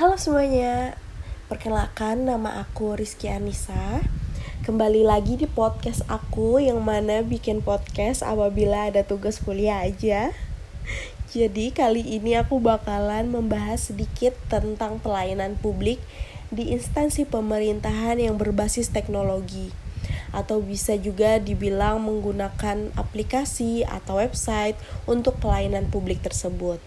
Halo 0.00 0.16
semuanya, 0.16 0.96
perkenalkan 1.52 2.24
nama 2.24 2.64
aku 2.64 2.96
Rizky 2.96 3.28
Anissa. 3.28 4.00
Kembali 4.64 5.04
lagi 5.04 5.36
di 5.36 5.44
podcast 5.44 6.08
aku 6.08 6.56
yang 6.56 6.80
mana 6.80 7.20
bikin 7.20 7.60
podcast 7.60 8.24
apabila 8.24 8.88
ada 8.88 9.04
tugas 9.04 9.44
kuliah 9.44 9.84
aja. 9.84 10.32
Jadi 11.28 11.76
kali 11.76 12.16
ini 12.16 12.32
aku 12.32 12.64
bakalan 12.64 13.28
membahas 13.28 13.92
sedikit 13.92 14.32
tentang 14.48 15.04
pelayanan 15.04 15.60
publik 15.60 16.00
di 16.48 16.72
instansi 16.72 17.28
pemerintahan 17.28 18.16
yang 18.24 18.40
berbasis 18.40 18.88
teknologi. 18.88 19.68
Atau 20.32 20.64
bisa 20.64 20.96
juga 20.96 21.36
dibilang 21.36 22.00
menggunakan 22.00 22.96
aplikasi 22.96 23.84
atau 23.84 24.16
website 24.16 24.80
untuk 25.04 25.36
pelayanan 25.44 25.92
publik 25.92 26.24
tersebut. 26.24 26.80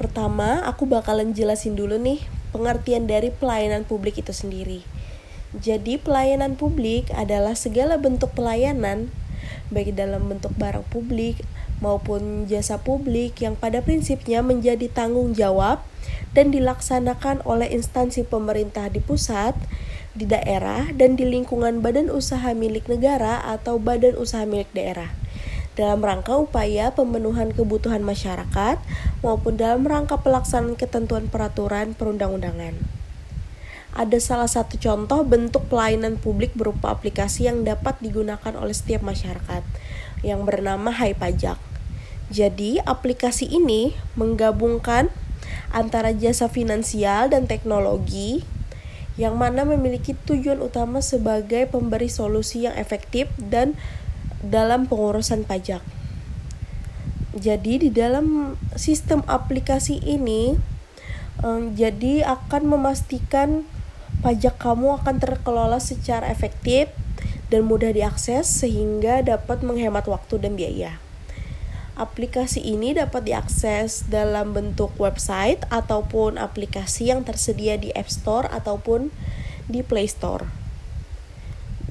Pertama, 0.00 0.64
aku 0.64 0.88
bakalan 0.88 1.36
jelasin 1.36 1.76
dulu 1.76 2.00
nih 2.00 2.24
pengertian 2.56 3.04
dari 3.04 3.28
pelayanan 3.28 3.84
publik 3.84 4.16
itu 4.16 4.32
sendiri. 4.32 4.80
Jadi, 5.52 6.00
pelayanan 6.00 6.56
publik 6.56 7.12
adalah 7.12 7.52
segala 7.52 8.00
bentuk 8.00 8.32
pelayanan, 8.32 9.12
baik 9.68 9.92
dalam 9.92 10.24
bentuk 10.24 10.56
barang 10.56 10.88
publik 10.88 11.44
maupun 11.84 12.48
jasa 12.48 12.80
publik 12.80 13.44
yang 13.44 13.60
pada 13.60 13.84
prinsipnya 13.84 14.40
menjadi 14.40 14.88
tanggung 14.88 15.36
jawab 15.36 15.84
dan 16.32 16.48
dilaksanakan 16.48 17.44
oleh 17.44 17.68
instansi 17.68 18.24
pemerintah 18.24 18.88
di 18.88 19.04
pusat, 19.04 19.52
di 20.16 20.24
daerah, 20.24 20.88
dan 20.96 21.20
di 21.20 21.28
lingkungan 21.28 21.84
badan 21.84 22.08
usaha 22.08 22.56
milik 22.56 22.88
negara 22.88 23.44
atau 23.44 23.76
badan 23.76 24.16
usaha 24.16 24.48
milik 24.48 24.72
daerah 24.72 25.19
dalam 25.80 26.04
rangka 26.04 26.36
upaya 26.36 26.92
pemenuhan 26.92 27.56
kebutuhan 27.56 28.04
masyarakat 28.04 28.76
maupun 29.24 29.56
dalam 29.56 29.88
rangka 29.88 30.20
pelaksanaan 30.20 30.76
ketentuan 30.76 31.32
peraturan 31.32 31.96
perundang-undangan. 31.96 32.76
Ada 33.96 34.20
salah 34.20 34.46
satu 34.46 34.76
contoh 34.76 35.24
bentuk 35.24 35.66
pelayanan 35.72 36.20
publik 36.20 36.52
berupa 36.52 36.92
aplikasi 36.92 37.48
yang 37.48 37.64
dapat 37.64 37.96
digunakan 38.04 38.52
oleh 38.54 38.76
setiap 38.76 39.00
masyarakat 39.00 39.64
yang 40.20 40.44
bernama 40.44 40.92
Hai 40.92 41.16
Pajak. 41.16 41.56
Jadi, 42.30 42.78
aplikasi 42.78 43.50
ini 43.50 43.96
menggabungkan 44.14 45.10
antara 45.74 46.14
jasa 46.14 46.46
finansial 46.46 47.26
dan 47.32 47.50
teknologi 47.50 48.46
yang 49.18 49.34
mana 49.34 49.66
memiliki 49.66 50.14
tujuan 50.14 50.62
utama 50.62 51.02
sebagai 51.02 51.66
pemberi 51.66 52.06
solusi 52.06 52.70
yang 52.70 52.78
efektif 52.78 53.26
dan 53.36 53.74
dalam 54.40 54.88
pengurusan 54.88 55.44
pajak. 55.44 55.84
Jadi 57.30 57.86
di 57.86 57.90
dalam 57.94 58.58
sistem 58.74 59.22
aplikasi 59.30 60.02
ini 60.02 60.58
um, 61.46 61.72
jadi 61.78 62.26
akan 62.26 62.66
memastikan 62.66 63.62
pajak 64.20 64.58
kamu 64.58 65.00
akan 65.00 65.16
terkelola 65.22 65.78
secara 65.78 66.28
efektif 66.28 66.90
dan 67.48 67.66
mudah 67.66 67.94
diakses 67.94 68.50
sehingga 68.50 69.22
dapat 69.22 69.62
menghemat 69.62 70.06
waktu 70.10 70.42
dan 70.42 70.58
biaya. 70.58 70.98
Aplikasi 72.00 72.64
ini 72.64 72.96
dapat 72.96 73.28
diakses 73.28 74.08
dalam 74.08 74.56
bentuk 74.56 74.94
website 74.96 75.60
ataupun 75.68 76.40
aplikasi 76.40 77.12
yang 77.12 77.22
tersedia 77.28 77.76
di 77.76 77.92
App 77.92 78.08
Store 78.08 78.48
ataupun 78.48 79.12
di 79.68 79.84
Play 79.84 80.08
Store. 80.08 80.59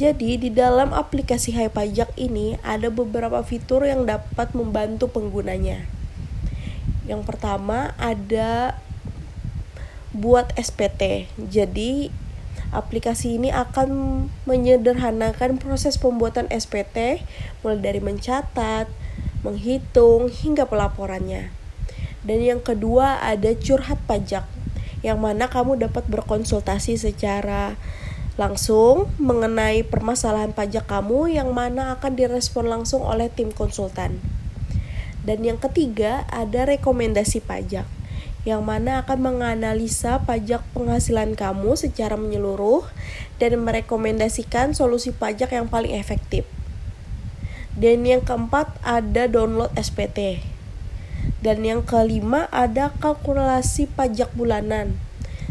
Jadi 0.00 0.40
di 0.40 0.48
dalam 0.48 0.96
aplikasi 0.96 1.52
Hai 1.52 1.68
Pajak 1.68 2.16
ini 2.16 2.56
ada 2.64 2.88
beberapa 2.88 3.36
fitur 3.44 3.84
yang 3.84 4.08
dapat 4.08 4.56
membantu 4.56 5.12
penggunanya. 5.12 5.84
Yang 7.04 7.28
pertama 7.28 7.92
ada 8.00 8.80
buat 10.16 10.56
SPT. 10.56 11.28
Jadi 11.36 12.08
aplikasi 12.72 13.36
ini 13.36 13.52
akan 13.52 14.24
menyederhanakan 14.48 15.60
proses 15.60 16.00
pembuatan 16.00 16.48
SPT 16.48 17.20
mulai 17.60 17.84
dari 17.84 18.00
mencatat, 18.00 18.88
menghitung 19.44 20.32
hingga 20.32 20.64
pelaporannya. 20.64 21.52
Dan 22.24 22.40
yang 22.40 22.64
kedua 22.64 23.20
ada 23.20 23.52
curhat 23.52 24.00
pajak 24.08 24.48
yang 25.04 25.20
mana 25.20 25.52
kamu 25.52 25.76
dapat 25.76 26.08
berkonsultasi 26.08 26.96
secara 26.96 27.76
langsung 28.40 29.12
mengenai 29.20 29.84
permasalahan 29.84 30.56
pajak 30.56 30.88
kamu 30.88 31.36
yang 31.36 31.52
mana 31.52 32.00
akan 32.00 32.16
direspon 32.16 32.72
langsung 32.72 33.04
oleh 33.04 33.28
tim 33.28 33.52
konsultan. 33.52 34.16
Dan 35.20 35.44
yang 35.44 35.60
ketiga, 35.60 36.24
ada 36.32 36.64
rekomendasi 36.64 37.44
pajak 37.44 37.84
yang 38.48 38.64
mana 38.64 39.04
akan 39.04 39.20
menganalisa 39.20 40.24
pajak 40.24 40.64
penghasilan 40.72 41.36
kamu 41.36 41.76
secara 41.76 42.16
menyeluruh 42.16 42.88
dan 43.36 43.60
merekomendasikan 43.60 44.72
solusi 44.72 45.12
pajak 45.12 45.52
yang 45.52 45.68
paling 45.68 45.92
efektif. 45.92 46.48
Dan 47.76 48.08
yang 48.08 48.24
keempat 48.24 48.72
ada 48.80 49.28
download 49.28 49.68
SPT. 49.76 50.40
Dan 51.44 51.60
yang 51.68 51.84
kelima 51.84 52.48
ada 52.48 52.96
kalkulasi 53.04 53.92
pajak 53.92 54.32
bulanan. 54.32 54.96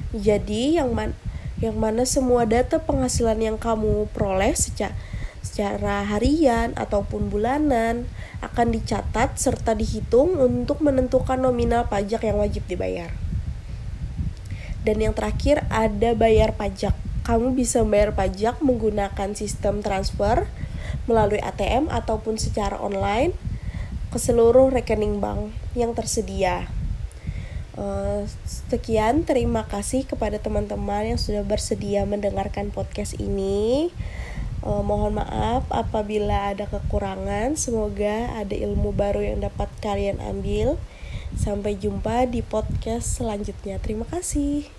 Jadi 0.09 0.81
yang 0.81 0.97
mana 0.97 1.13
yang 1.59 1.75
mana 1.75 2.07
semua 2.07 2.47
data 2.47 2.79
penghasilan 2.79 3.39
yang 3.39 3.57
kamu 3.59 4.07
peroleh 4.15 4.55
secara 4.55 4.95
secara 5.39 6.03
harian 6.03 6.75
ataupun 6.75 7.31
bulanan 7.31 8.07
akan 8.43 8.75
dicatat 8.75 9.39
serta 9.39 9.75
dihitung 9.75 10.35
untuk 10.39 10.83
menentukan 10.83 11.39
nominal 11.39 11.87
pajak 11.87 12.27
yang 12.27 12.39
wajib 12.39 12.63
dibayar. 12.67 13.11
Dan 14.83 15.03
yang 15.03 15.11
terakhir 15.11 15.67
ada 15.67 16.15
bayar 16.15 16.55
pajak. 16.55 16.95
Kamu 17.27 17.53
bisa 17.53 17.83
membayar 17.83 18.15
pajak 18.15 18.63
menggunakan 18.63 19.35
sistem 19.35 19.83
transfer 19.83 20.47
melalui 21.05 21.43
ATM 21.43 21.91
ataupun 21.91 22.39
secara 22.39 22.79
online 22.79 23.35
ke 24.09 24.17
seluruh 24.17 24.71
rekening 24.71 25.21
bank 25.21 25.53
yang 25.75 25.93
tersedia. 25.93 26.78
Uh, 27.79 28.27
sekian, 28.67 29.23
terima 29.23 29.63
kasih 29.63 30.03
kepada 30.03 30.35
teman-teman 30.35 31.15
yang 31.15 31.19
sudah 31.19 31.47
bersedia 31.47 32.03
mendengarkan 32.03 32.75
podcast 32.75 33.15
ini. 33.15 33.87
Uh, 34.59 34.83
mohon 34.83 35.15
maaf 35.15 35.63
apabila 35.71 36.51
ada 36.51 36.67
kekurangan. 36.67 37.55
Semoga 37.55 38.35
ada 38.35 38.51
ilmu 38.51 38.91
baru 38.91 39.23
yang 39.23 39.39
dapat 39.39 39.71
kalian 39.79 40.19
ambil. 40.19 40.75
Sampai 41.39 41.79
jumpa 41.79 42.27
di 42.27 42.43
podcast 42.43 43.23
selanjutnya. 43.23 43.79
Terima 43.79 44.03
kasih. 44.03 44.78